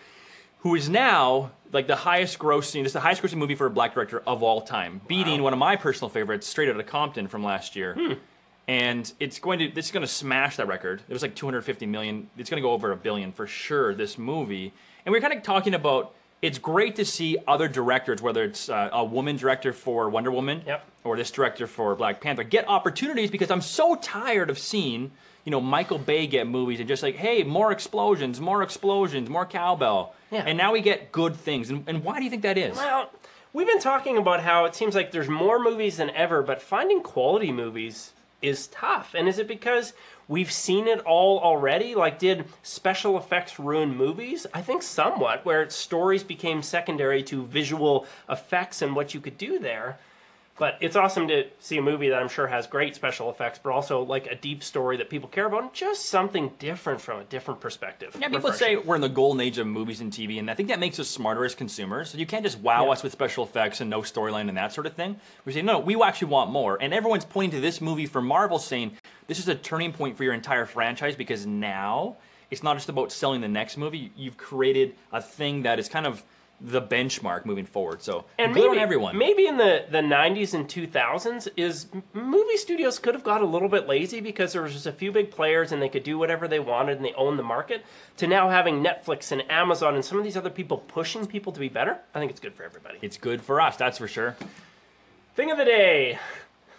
who 0.60 0.76
is 0.76 0.90
now 0.90 1.52
like 1.72 1.88
the 1.88 1.96
highest 1.96 2.38
grossing, 2.40 2.84
this 2.84 2.88
is 2.88 2.94
the 2.94 3.00
highest 3.00 3.22
grossing 3.22 3.38
movie 3.38 3.56
for 3.56 3.66
a 3.66 3.70
black 3.70 3.94
director 3.94 4.22
of 4.28 4.44
all 4.44 4.62
time, 4.62 5.02
beating 5.08 5.42
one 5.42 5.54
of 5.54 5.60
my 5.60 5.76
personal 5.76 6.10
favorites, 6.10 6.46
Straight 6.46 6.70
Outta 6.70 6.84
Compton 6.84 7.28
from 7.28 7.44
last 7.44 7.76
year. 7.76 7.96
Hmm. 7.98 8.14
And 8.68 9.12
it's 9.20 9.40
going 9.40 9.60
to 9.60 9.70
this 9.70 9.86
is 9.86 9.92
going 9.92 10.06
to 10.06 10.12
smash 10.12 10.58
that 10.58 10.68
record. 10.68 11.02
It 11.08 11.14
was 11.14 11.22
like 11.22 11.36
250 11.36 11.86
million. 11.88 12.30
It's 12.38 12.50
going 12.50 12.62
to 12.62 12.66
go 12.66 12.72
over 12.72 12.92
a 12.92 12.96
billion 12.96 13.32
for 13.32 13.48
sure. 13.48 13.96
This 13.96 14.18
movie, 14.18 14.72
and 15.06 15.12
we're 15.12 15.22
kind 15.22 15.34
of 15.34 15.42
talking 15.44 15.74
about. 15.74 16.14
It's 16.42 16.58
great 16.58 16.96
to 16.96 17.06
see 17.06 17.38
other 17.48 17.68
directors, 17.68 18.20
whether 18.22 18.44
it's 18.44 18.68
uh, 18.68 18.90
a 18.92 19.06
woman 19.06 19.36
director 19.38 19.74
for 19.74 20.10
Wonder 20.10 20.32
Woman, 20.32 20.64
Yep. 20.66 20.84
or 21.04 21.16
this 21.16 21.30
director 21.30 21.68
for 21.68 21.96
Black 21.96 22.20
Panther, 22.20 22.44
get 22.44 22.68
opportunities 22.68 23.30
because 23.30 23.52
I'm 23.52 23.62
so 23.62 23.96
tired 23.96 24.50
of 24.50 24.58
seeing, 24.58 25.12
you 25.46 25.52
know, 25.52 25.62
Michael 25.62 26.00
Bay 26.00 26.26
get 26.26 26.48
movies 26.48 26.80
and 26.80 26.88
just 26.88 27.04
like, 27.04 27.16
hey, 27.16 27.44
more 27.44 27.72
explosions, 27.72 28.42
more 28.42 28.64
explosions, 28.64 29.30
more 29.30 29.46
cowbell. 29.46 30.16
Yeah. 30.32 30.44
And 30.48 30.58
now 30.58 30.72
we 30.72 30.82
get 30.82 31.12
good 31.12 31.36
things. 31.36 31.70
And, 31.70 31.84
and 31.88 32.04
why 32.04 32.18
do 32.18 32.24
you 32.24 32.32
think 32.32 32.42
that 32.42 32.58
is? 32.58 32.76
Well, 32.76 33.12
we've 33.54 33.68
been 33.68 33.80
talking 33.80 34.18
about 34.18 34.42
how 34.42 34.66
it 34.66 34.74
seems 34.74 34.96
like 34.96 35.12
there's 35.12 35.30
more 35.30 35.60
movies 35.60 35.98
than 35.98 36.10
ever, 36.10 36.42
but 36.42 36.60
finding 36.60 37.04
quality 37.04 37.52
movies 37.52 38.14
is 38.42 38.66
tough. 38.68 39.14
And 39.14 39.28
is 39.28 39.38
it 39.38 39.48
because 39.48 39.94
we've 40.32 40.52
seen 40.52 40.88
it 40.88 41.00
all 41.02 41.40
already? 41.40 41.94
Like, 41.94 42.18
did 42.18 42.46
special 42.64 43.18
effects 43.18 43.60
ruin 43.60 43.96
movies? 43.96 44.48
I 44.54 44.62
think 44.62 44.82
somewhat, 44.82 45.46
where 45.46 45.70
stories 45.70 46.24
became 46.24 46.64
secondary 46.64 47.22
to 47.24 47.46
visual 47.46 48.08
effects 48.30 48.82
and 48.82 48.96
what 48.96 49.14
you 49.14 49.20
could 49.20 49.38
do 49.38 49.60
there. 49.60 50.00
But 50.58 50.78
it's 50.80 50.96
awesome 50.96 51.28
to 51.30 51.46
see 51.60 51.78
a 51.78 51.82
movie 51.82 52.10
that 52.10 52.22
I'm 52.22 52.30
sure 52.30 52.46
has 52.46 52.68
great 52.68 52.94
special 52.94 53.32
effects, 53.32 53.60
but 53.64 53.72
also 53.72 54.04
like 54.04 54.28
a 54.28 54.36
deep 54.36 54.62
story 54.64 54.96
that 54.98 55.10
people 55.10 55.28
care 55.28 55.48
about 55.48 55.64
and 55.64 55.74
just 55.74 56.06
something 56.06 56.52
different 56.60 57.02
from 57.02 57.20
a 57.20 57.24
different 57.24 57.60
perspective. 57.62 58.16
Yeah, 58.20 58.28
people 58.28 58.52
Refreshing. 58.52 58.78
say 58.80 58.84
we're 58.86 58.96
in 58.96 59.02
the 59.02 59.10
golden 59.10 59.42
age 59.42 59.58
of 59.58 59.66
movies 59.66 60.02
and 60.02 60.12
TV, 60.14 60.38
and 60.38 60.52
I 60.52 60.54
think 60.54 60.70
that 60.70 60.80
makes 60.80 61.00
us 61.00 61.08
smarter 61.08 61.46
as 61.46 61.56
consumers. 61.56 62.12
So 62.12 62.20
you 62.20 62.28
can't 62.28 62.44
just 62.44 62.60
wow 62.60 62.86
Yeah. 62.86 62.92
us 62.92 63.02
with 63.02 63.12
special 63.12 63.44
effects 63.44 63.82
and 63.82 63.90
no 63.90 64.02
storyline 64.02 64.50
and 64.50 64.58
that 64.58 64.72
sort 64.72 64.86
of 64.86 64.94
thing. 64.94 65.20
We 65.46 65.54
say, 65.54 65.64
no, 65.64 65.80
we 65.80 66.00
actually 66.00 66.28
want 66.28 66.52
more. 66.52 66.78
And 66.80 66.94
everyone's 66.94 67.26
pointing 67.26 67.58
to 67.58 67.62
this 67.62 67.82
movie 67.82 68.06
for 68.06 68.22
Marvel 68.22 68.60
saying 68.60 68.98
this 69.32 69.40
is 69.40 69.48
a 69.48 69.56
turning 69.56 69.94
point 69.94 70.18
for 70.18 70.26
your 70.26 70.34
entire 70.34 70.66
franchise 70.66 71.16
because 71.16 71.46
now 71.46 72.18
it's 72.50 72.64
not 72.64 72.76
just 72.76 72.90
about 72.90 73.14
selling 73.14 73.40
the 73.40 73.48
next 73.48 73.78
movie. 73.78 74.12
You've 74.18 74.36
created 74.36 74.94
a 75.14 75.22
thing 75.22 75.62
that 75.62 75.80
is 75.80 75.88
kind 75.88 76.06
of 76.06 76.22
the 76.60 76.82
benchmark 76.82 77.46
moving 77.46 77.66
forward. 77.66 78.02
So 78.04 78.26
and 78.38 78.54
good 78.54 78.64
maybe 78.68 78.78
on 78.80 78.84
everyone. 78.84 79.18
maybe 79.18 79.48
in 79.48 79.56
the, 79.56 79.86
the 79.90 80.00
90s 80.00 80.54
and 80.54 80.68
2000s 80.68 81.48
is 81.56 81.88
movie 82.14 82.58
studios 82.58 83.00
could 83.00 83.14
have 83.16 83.24
got 83.24 83.40
a 83.40 83.46
little 83.46 83.70
bit 83.70 83.88
lazy 83.88 84.20
because 84.20 84.52
there 84.52 84.64
was 84.64 84.74
just 84.74 84.86
a 84.86 84.92
few 84.92 85.14
big 85.14 85.32
players 85.32 85.72
and 85.72 85.82
they 85.82 85.88
could 85.88 86.04
do 86.04 86.18
whatever 86.18 86.46
they 86.50 86.60
wanted 86.60 86.98
and 86.98 87.06
they 87.06 87.14
owned 87.14 87.40
the 87.40 87.44
market 87.44 87.86
to 88.18 88.28
now 88.28 88.50
having 88.50 88.84
netflix 88.84 89.32
and 89.32 89.50
amazon 89.50 89.96
and 89.96 90.04
some 90.06 90.18
of 90.18 90.24
these 90.24 90.38
other 90.38 90.52
people 90.52 90.78
pushing 90.78 91.26
people 91.26 91.52
to 91.52 91.60
be 91.60 91.68
better 91.70 91.98
i 92.14 92.20
think 92.20 92.30
it's 92.30 92.40
good 92.42 92.54
for 92.54 92.64
everybody 92.64 93.00
It's 93.02 93.18
good 93.18 93.42
for 93.42 93.60
us, 93.62 93.76
that's 93.78 93.98
for 93.98 94.08
sure. 94.08 94.36
thing 95.36 95.50
of 95.50 95.58
the 95.58 95.66
day 95.66 96.20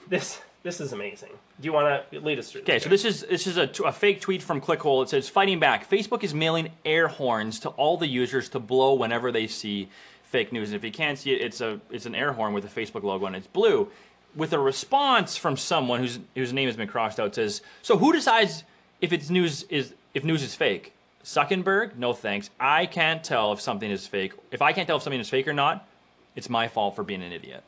this 0.09 0.40
this 0.62 0.81
is 0.81 0.92
amazing 0.92 1.31
do 1.61 1.66
you 1.66 1.73
want 1.73 2.11
to 2.11 2.21
lead 2.21 2.38
us 2.38 2.50
through 2.50 2.62
Okay, 2.62 2.78
so 2.78 2.88
this 2.88 3.04
is 3.04 3.23
this 3.23 3.47
is 3.47 3.57
a, 3.57 3.66
t- 3.66 3.85
a 3.85 3.92
fake 3.92 4.21
tweet 4.21 4.42
from 4.42 4.61
Clickhole. 4.61 5.02
It 5.04 5.09
says, 5.09 5.28
"Fighting 5.28 5.61
back. 5.61 5.88
Facebook 5.88 6.25
is 6.25 6.35
mailing 6.35 6.71
air 6.85 7.07
horns 7.09 7.61
to 7.61 7.69
all 7.71 7.97
the 7.97 8.09
users 8.09 8.49
to 8.50 8.59
blow 8.59 8.95
whenever 8.95 9.31
they 9.31 9.47
see 9.47 9.88
fake 10.25 10.52
news. 10.52 10.71
And 10.71 10.76
if 10.76 10.85
you 10.85 10.90
can't 10.90 11.19
see 11.19 11.33
it, 11.33 11.40
it's 11.40 11.61
a 11.61 11.81
it's 11.90 12.07
an 12.07 12.14
air 12.14 12.33
horn 12.33 12.52
with 12.52 12.64
a 12.64 12.69
Facebook 12.69 13.02
logo 13.04 13.26
and 13.26 13.37
it's 13.37 13.47
blue." 13.47 13.88
With 14.35 14.52
a 14.54 14.59
response 14.59 15.37
from 15.37 15.57
someone 15.57 16.00
whose 16.00 16.19
whose 16.35 16.52
name 16.52 16.69
has 16.69 16.76
been 16.76 16.88
crossed 16.88 17.21
out, 17.21 17.35
says, 17.35 17.62
"So 17.83 17.99
who 17.99 18.12
decides 18.12 18.64
if 19.00 19.12
it's 19.12 19.31
news 19.31 19.64
is 19.64 19.95
if 20.14 20.25
news 20.25 20.42
is 20.42 20.54
fake? 20.54 20.92
Zuckerberg? 21.25 21.97
No 21.97 22.12
thanks. 22.12 22.50
I 22.59 22.87
can't 22.87 23.23
tell 23.23 23.52
if 23.52 23.61
something 23.61 23.90
is 23.90 24.07
fake. 24.07 24.33
If 24.50 24.62
I 24.62 24.73
can't 24.73 24.88
tell 24.88 24.97
if 24.97 25.02
something 25.02 25.21
is 25.21 25.28
fake 25.28 25.47
or 25.47 25.52
not, 25.52 25.87
it's 26.35 26.49
my 26.49 26.66
fault 26.66 26.97
for 26.97 27.04
being 27.04 27.23
an 27.23 27.33
idiot." 27.33 27.62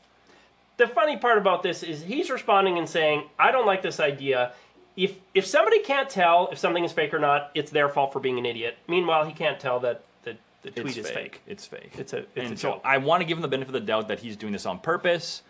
The 0.76 0.86
funny 0.86 1.16
part 1.16 1.38
about 1.38 1.62
this 1.62 1.82
is 1.82 2.02
he's 2.02 2.30
responding 2.30 2.78
and 2.78 2.88
saying, 2.88 3.24
"I 3.38 3.50
don't 3.52 3.66
like 3.66 3.82
this 3.82 4.00
idea. 4.00 4.52
If 4.96 5.16
if 5.34 5.46
somebody 5.46 5.80
can't 5.82 6.08
tell 6.08 6.48
if 6.52 6.58
something 6.58 6.84
is 6.84 6.92
fake 6.92 7.12
or 7.14 7.18
not, 7.18 7.50
it's 7.54 7.70
their 7.70 7.88
fault 7.88 8.12
for 8.12 8.20
being 8.20 8.38
an 8.38 8.46
idiot." 8.46 8.76
Meanwhile, 8.88 9.24
he 9.26 9.32
can't 9.32 9.58
tell 9.60 9.80
that 9.80 10.02
the, 10.24 10.36
the 10.62 10.70
tweet 10.70 10.96
it's 10.96 11.08
is 11.08 11.10
fake. 11.10 11.40
It's 11.46 11.66
fake. 11.66 11.92
It's 11.98 12.12
a- 12.12 12.18
it's 12.18 12.28
and 12.36 12.52
a 12.52 12.56
so 12.56 12.72
joke. 12.72 12.82
I 12.84 12.98
want 12.98 13.20
to 13.20 13.24
give 13.26 13.38
him 13.38 13.42
the 13.42 13.48
benefit 13.48 13.74
of 13.74 13.80
the 13.80 13.86
doubt 13.86 14.08
that 14.08 14.20
he's 14.20 14.36
doing 14.36 14.52
this 14.52 14.66
on 14.66 14.78
purpose, 14.78 15.42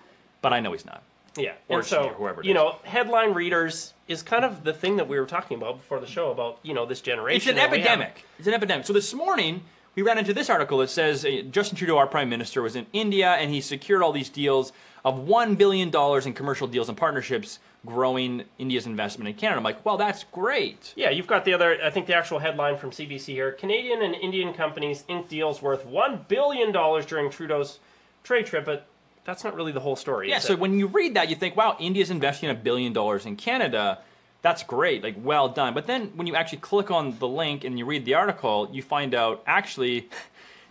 but 0.43 0.53
I 0.53 0.61
know 0.61 0.73
he's 0.73 0.87
not. 0.87 1.03
Yeah, 1.37 1.55
Or 1.69 1.79
and 1.79 1.87
so 1.87 2.05
or 2.11 2.15
whoever 2.15 2.43
you 2.45 2.55
know, 2.55 2.77
headline 2.85 3.35
readers 3.35 3.93
is 4.07 4.23
kind 4.23 4.45
of 4.45 4.63
the 4.63 4.73
thing 4.73 4.97
that 4.99 5.09
we 5.09 5.19
were 5.19 5.27
talking 5.27 5.57
about 5.57 5.79
before 5.79 5.99
the 5.99 6.07
show 6.07 6.31
about 6.31 6.59
you 6.63 6.75
know 6.75 6.87
this 6.87 7.01
generation. 7.01 7.37
It's 7.37 7.47
an 7.49 7.57
that 7.57 7.73
we 7.73 7.79
have. 7.81 7.87
epidemic. 7.99 8.25
It's 8.39 8.47
an 8.47 8.55
epidemic. 8.55 8.87
So 8.87 8.93
this 8.93 9.13
morning 9.13 9.63
we 9.95 10.03
ran 10.03 10.19
into 10.19 10.35
this 10.35 10.51
article 10.51 10.79
that 10.79 10.91
says 10.91 11.25
uh, 11.25 11.43
Justin 11.51 11.77
Trudeau, 11.77 11.99
our 11.99 12.07
prime 12.07 12.29
minister, 12.29 12.63
was 12.63 12.77
in 12.77 12.87
India 12.93 13.31
and 13.31 13.51
he 13.51 13.61
secured 13.61 14.03
all 14.03 14.13
these 14.13 14.29
deals 14.29 14.73
of 15.05 15.19
one 15.19 15.55
billion 15.55 15.91
dollars 15.91 16.27
in 16.27 16.33
commercial 16.33 16.67
deals 16.67 16.89
and 16.89 16.97
partnerships, 16.97 17.59
growing 17.85 18.45
India's 18.59 18.87
investment 18.87 19.29
in 19.29 19.35
Canada. 19.35 19.59
I'm 19.59 19.65
like, 19.65 19.85
well, 19.85 19.97
that's 19.97 20.25
great. 20.25 20.95
Yeah, 20.97 21.11
you've 21.11 21.27
got 21.27 21.45
the 21.45 21.53
other. 21.53 21.79
I 21.85 21.91
think 21.91 22.07
the 22.07 22.15
actual 22.15 22.39
headline 22.39 22.77
from 22.77 22.91
CBC 22.91 23.27
here: 23.27 23.53
Canadian 23.53 24.03
and 24.03 24.15
Indian 24.15 24.55
companies 24.55 25.05
ink 25.09 25.29
deals 25.29 25.61
worth 25.61 25.85
one 25.85 26.25
billion 26.29 26.73
dollars 26.73 27.05
during 27.05 27.31
Trudeau's 27.31 27.79
trade 28.23 28.47
trip. 28.47 28.65
But 28.65 28.87
that's 29.25 29.45
not 29.45 29.55
really 29.55 29.73
the 29.73 29.81
whole 29.81 29.97
story. 29.97 30.31
Yeah. 30.31 30.39
So 30.39 30.55
it? 30.55 30.59
when 30.59 30.79
you 30.79 30.87
read 30.87 31.15
that, 31.15 31.29
you 31.29 31.37
think, 31.37 31.57
wow, 31.57 31.77
India's 31.79 32.11
investing 32.11 32.49
a 32.49 32.55
billion 32.55 32.93
dollars 32.93 33.27
in 33.27 33.37
Canada. 33.37 33.99
That's 34.45 34.63
great, 34.63 35.03
like 35.03 35.17
well 35.19 35.49
done. 35.49 35.73
But 35.73 35.87
then 35.87 36.13
when 36.17 36.27
you 36.27 36.37
actually 36.37 36.59
click 36.59 36.91
on 36.91 37.19
the 37.19 37.27
link 37.27 37.65
and 37.65 37.79
you 37.79 37.87
read 37.87 38.05
the 38.05 38.13
article, 38.13 38.69
you 38.71 38.83
find 38.83 39.15
out 39.15 39.43
actually 39.47 40.11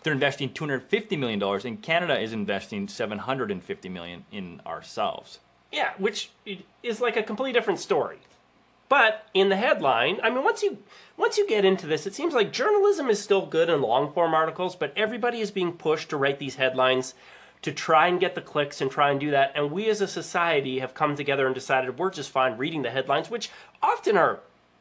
they're 0.03 0.13
investing 0.13 0.53
250 0.53 1.17
million 1.17 1.39
dollars, 1.39 1.65
and 1.65 1.81
Canada 1.81 2.19
is 2.19 2.33
investing 2.33 2.87
750 2.87 3.89
million 3.89 4.25
in 4.31 4.61
ourselves. 4.67 5.39
Yeah, 5.71 5.93
which 5.97 6.29
is 6.83 7.01
like 7.01 7.17
a 7.17 7.23
completely 7.23 7.51
different 7.51 7.79
story. 7.79 8.19
But 8.89 9.27
in 9.33 9.49
the 9.49 9.55
headline, 9.55 10.19
I 10.21 10.29
mean, 10.29 10.43
once 10.43 10.61
you 10.61 10.77
once 11.17 11.39
you 11.39 11.47
get 11.47 11.65
into 11.65 11.87
this, 11.87 12.05
it 12.05 12.13
seems 12.13 12.35
like 12.35 12.53
journalism 12.53 13.09
is 13.09 13.19
still 13.19 13.47
good 13.47 13.71
in 13.71 13.81
long 13.81 14.13
form 14.13 14.35
articles, 14.35 14.75
but 14.75 14.93
everybody 14.95 15.39
is 15.39 15.49
being 15.49 15.73
pushed 15.73 16.11
to 16.11 16.17
write 16.17 16.37
these 16.37 16.57
headlines 16.57 17.15
to 17.63 17.71
try 17.71 18.07
and 18.07 18.19
get 18.19 18.35
the 18.35 18.41
clicks 18.41 18.79
and 18.81 18.91
try 18.91 19.09
and 19.09 19.19
do 19.19 19.31
that. 19.31 19.53
And 19.55 19.71
we 19.71 19.89
as 19.89 20.01
a 20.01 20.07
society 20.07 20.79
have 20.79 20.93
come 20.93 21.15
together 21.15 21.45
and 21.45 21.55
decided 21.55 21.97
we're 21.97 22.11
just 22.11 22.29
fine 22.29 22.57
reading 22.57 22.83
the 22.83 22.91
headlines, 22.91 23.29
which 23.29 23.49
often 23.81 24.17
are 24.17 24.39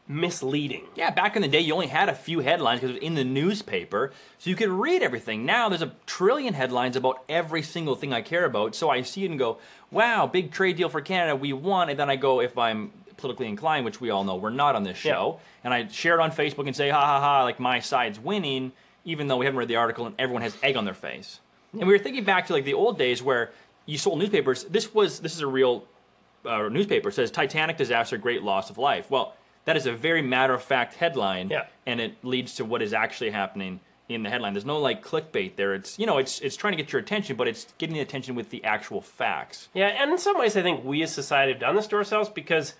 misleading. 0.09 0.85
Yeah, 0.97 1.11
back 1.11 1.37
in 1.37 1.43
the 1.43 1.49
day, 1.49 1.61
you 1.61 1.73
only 1.73 1.87
had 1.87 2.09
a 2.09 2.15
few 2.15 2.41
headlines 2.41 2.81
because 2.81 2.97
it 2.97 3.01
was 3.01 3.09
in 3.09 3.15
the 3.15 3.25
newspaper, 3.25 4.13
so 4.39 4.51
you 4.51 4.57
could 4.57 4.69
read 4.69 5.03
everything. 5.03 5.47
Now 5.47 5.69
there's 5.69 5.83
a 5.83 5.93
trillion 6.07 6.55
headlines 6.55 6.97
about 6.97 7.23
every 7.29 7.63
single 7.63 7.95
thing 7.95 8.13
I 8.13 8.21
care 8.21 8.45
about, 8.45 8.75
so 8.75 8.91
I 8.91 9.03
see 9.03 9.25
it 9.25 9.31
and 9.31 9.39
go, 9.39 9.59
wow, 9.91 10.27
big 10.27 10.51
trade 10.51 10.77
deal 10.77 10.89
for 10.89 11.01
Canada, 11.01 11.37
we 11.37 11.53
won. 11.53 11.89
And 11.89 11.99
then 11.99 12.11
I 12.11 12.17
go, 12.17 12.41
if 12.41 12.59
I'm 12.59 12.91
politically 13.17 13.47
inclined, 13.47 13.85
which 13.85 14.01
we 14.01 14.11
all 14.11 14.25
know 14.25 14.35
we're 14.35 14.51
not 14.51 14.75
on 14.75 14.83
this 14.83 14.99
show, 14.99 15.39
and 15.63 15.73
I 15.73 15.87
share 15.87 16.19
it 16.19 16.21
on 16.21 16.33
Facebook 16.33 16.67
and 16.67 16.75
say, 16.75 16.91
ha 16.91 17.01
ha 17.01 17.21
ha, 17.21 17.45
like 17.45 17.61
my 17.61 17.79
side's 17.79 18.19
winning, 18.19 18.73
even 19.05 19.29
though 19.29 19.37
we 19.37 19.47
haven't 19.47 19.59
read 19.59 19.69
the 19.69 19.77
article 19.77 20.07
and 20.07 20.17
everyone 20.19 20.43
has 20.43 20.57
egg 20.65 20.77
on 20.77 20.85
their 20.85 20.95
face. 20.95 21.39
And 21.73 21.87
we 21.87 21.93
were 21.93 21.99
thinking 21.99 22.25
back 22.25 22.47
to 22.47 22.53
like 22.53 22.65
the 22.65 22.75
old 22.75 22.99
days 22.99 23.23
where 23.23 23.51
you 23.87 23.99
sold 23.99 24.19
newspapers. 24.19 24.65
This 24.65 24.93
was 24.95 25.21
this 25.21 25.35
is 25.35 25.41
a 25.41 25.47
real 25.47 25.85
uh, 26.45 26.69
newspaper 26.69 27.09
It 27.09 27.15
says 27.15 27.31
Titanic 27.31 27.77
disaster, 27.77 28.17
great 28.19 28.43
loss 28.43 28.69
of 28.71 28.79
life. 28.79 29.11
Well, 29.11 29.35
that 29.65 29.77
is 29.77 29.87
a 29.87 29.93
very 29.93 30.23
matter 30.23 30.55
of 30.55 30.63
fact 30.63 30.95
headline, 30.95 31.49
Yeah. 31.51 31.67
and 31.87 32.01
it 32.01 32.17
leads 32.25 32.57
to 32.57 32.65
what 32.65 32.83
is 32.83 32.93
actually 32.93 33.31
happening 33.31 33.81
in 34.09 34.25
the 34.25 34.29
headline. 34.29 34.53
There's 34.53 34.65
no 34.67 34.79
like 34.81 35.05
clickbait 35.05 35.57
there. 35.57 35.73
It's 35.75 35.99
you 35.99 36.05
know 36.07 36.19
it's 36.19 36.41
it's 36.41 36.57
trying 36.57 36.73
to 36.73 36.77
get 36.83 36.93
your 36.93 37.01
attention, 37.01 37.37
but 37.37 37.49
it's 37.49 37.67
getting 37.79 37.95
the 37.95 38.01
attention 38.01 38.35
with 38.35 38.51
the 38.51 38.63
actual 38.65 39.01
facts. 39.01 39.69
Yeah, 39.73 39.87
and 39.87 40.11
in 40.11 40.19
some 40.19 40.39
ways, 40.39 40.57
I 40.57 40.63
think 40.63 40.85
we 40.85 41.03
as 41.03 41.13
society 41.13 41.53
have 41.53 41.61
done 41.61 41.77
this 41.77 41.87
to 41.89 41.97
ourselves 41.97 42.29
because 42.29 42.75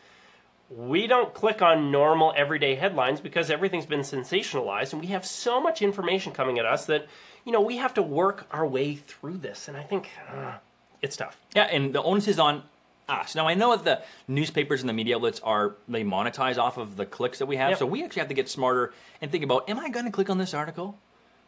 we 0.69 1.07
don't 1.07 1.35
click 1.35 1.61
on 1.61 1.91
normal 1.91 2.33
everyday 2.37 2.75
headlines 2.75 3.21
because 3.21 3.51
everything's 3.51 3.85
been 3.87 4.01
sensationalized 4.01 4.93
and 4.95 5.03
we 5.03 5.09
have 5.09 5.25
so 5.27 5.61
much 5.61 5.83
information 5.83 6.33
coming 6.33 6.59
at 6.59 6.65
us 6.65 6.87
that, 6.87 7.07
you 7.45 7.53
know, 7.53 7.61
we 7.61 7.77
have 7.79 7.95
to 7.95 8.03
work 8.03 8.47
our 8.51 8.67
way 8.67 8.95
through 8.97 9.39
this. 9.39 9.69
And 9.69 9.77
I 9.77 9.83
think 9.83 10.09
uh, 10.33 10.53
it's 11.01 11.17
tough. 11.17 11.37
Yeah, 11.55 11.65
and 11.65 11.93
the 11.95 12.03
onus 12.03 12.29
is 12.29 12.39
on 12.39 12.63
us. 13.09 13.35
Now 13.35 13.49
I 13.49 13.55
know 13.55 13.75
that 13.77 13.85
the 13.85 14.03
newspapers 14.33 14.81
and 14.81 14.89
the 14.89 14.93
media 14.93 15.17
outlets 15.17 15.41
are 15.41 15.75
they 15.89 16.05
monetize 16.05 16.57
off 16.59 16.79
of 16.79 16.97
the 16.97 17.05
clicks 17.05 17.39
that 17.41 17.47
we 17.47 17.57
have, 17.57 17.71
Yep. 17.71 17.79
so 17.81 17.87
we 17.87 18.05
actually 18.05 18.21
have 18.21 18.29
to 18.29 18.35
get 18.35 18.49
smarter 18.49 18.95
and 19.21 19.31
think 19.31 19.43
about: 19.45 19.69
Am 19.69 19.79
I 19.81 19.89
going 19.89 20.07
to 20.07 20.13
click 20.13 20.31
on 20.31 20.39
this 20.39 20.55
article? 20.55 20.97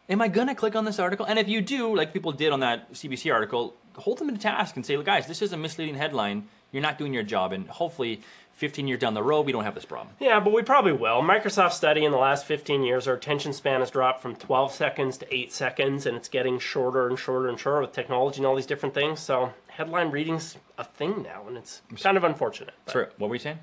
Am 0.09 0.21
I 0.21 0.29
going 0.29 0.49
to 0.49 0.55
click 0.55 0.77
on 0.77 0.85
this 0.85 0.99
article? 0.99 1.25
And 1.25 1.39
if 1.39 1.49
you 1.49 1.63
do, 1.63 1.95
like 1.97 2.13
people 2.13 2.33
did 2.33 2.53
on 2.53 2.61
that 2.61 2.93
CBC 2.93 3.33
article, 3.33 3.75
hold 3.97 4.19
them 4.19 4.29
to 4.31 4.37
task 4.37 4.77
and 4.77 4.85
say, 4.85 4.97
"Look, 4.97 5.07
guys, 5.07 5.27
this 5.27 5.41
is 5.41 5.53
a 5.53 5.57
misleading 5.57 5.95
headline. 5.95 6.49
You're 6.73 6.83
not 6.83 6.99
doing 6.99 7.15
your 7.15 7.23
job." 7.23 7.53
And 7.53 7.69
hopefully, 7.69 8.21
15 8.57 8.87
years 8.87 9.01
down 9.01 9.15
the 9.15 9.23
road, 9.23 9.47
we 9.47 9.53
don't 9.53 9.65
have 9.65 9.75
this 9.75 9.85
problem. 9.85 10.15
Yeah, 10.21 10.39
but 10.41 10.53
we 10.53 10.63
probably 10.63 10.93
will. 10.93 11.23
Microsoft 11.23 11.73
study 11.73 12.05
in 12.05 12.13
the 12.13 12.19
last 12.19 12.47
15 12.47 12.83
years, 12.83 13.09
our 13.09 13.15
attention 13.15 13.53
span 13.53 13.81
has 13.81 13.91
dropped 13.91 14.23
from 14.23 14.37
12 14.37 14.73
seconds 14.73 15.19
to 15.19 15.35
8 15.35 15.53
seconds, 15.53 16.07
and 16.07 16.17
it's 16.17 16.29
getting 16.29 16.59
shorter 16.59 17.09
and 17.09 17.19
shorter 17.19 17.49
and 17.49 17.59
shorter 17.59 17.81
with 17.81 17.93
technology 17.93 18.39
and 18.39 18.47
all 18.47 18.55
these 18.55 18.67
different 18.67 18.95
things. 18.95 19.19
So 19.21 19.53
headline 19.69 20.11
reading's 20.11 20.57
a 20.79 20.85
thing 20.85 21.23
now, 21.23 21.43
and 21.49 21.57
it's 21.57 21.83
kind 22.01 22.17
of 22.17 22.23
unfortunate. 22.25 22.75
but 22.85 22.93
Sorry, 22.93 23.07
what 23.19 23.29
were 23.29 23.35
you 23.37 23.41
saying? 23.41 23.59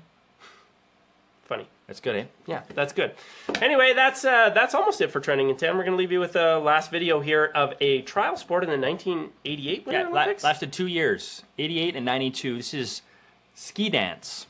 Funny. 1.44 1.66
That's 1.86 2.00
good, 2.00 2.16
eh? 2.16 2.24
Yeah, 2.46 2.62
that's 2.74 2.92
good. 2.92 3.12
Anyway, 3.60 3.92
that's 3.94 4.24
uh, 4.24 4.50
that's 4.50 4.74
almost 4.74 5.00
it 5.00 5.10
for 5.10 5.20
trending 5.20 5.50
in 5.50 5.56
10. 5.56 5.76
We're 5.76 5.82
going 5.84 5.92
to 5.92 5.98
leave 5.98 6.12
you 6.12 6.20
with 6.20 6.32
the 6.32 6.58
last 6.58 6.90
video 6.90 7.20
here 7.20 7.50
of 7.54 7.74
a 7.80 8.02
trial 8.02 8.36
sport 8.36 8.62
in 8.64 8.70
the 8.70 8.78
1988 8.78 9.86
Winter 9.86 10.00
Yeah, 10.00 10.08
la- 10.08 10.32
lasted 10.42 10.72
two 10.72 10.86
years, 10.86 11.42
88 11.58 11.96
and 11.96 12.06
92. 12.06 12.56
This 12.58 12.72
is 12.72 13.02
ski 13.54 13.90
dance. 13.90 14.46